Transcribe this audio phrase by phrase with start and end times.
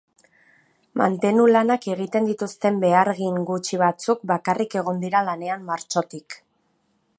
[1.01, 6.43] Mantenu lanak egiten dituzten behargin gutxi batzuk bakarrik egon dira lanean martxotik.